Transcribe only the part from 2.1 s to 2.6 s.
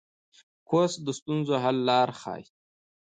ښيي.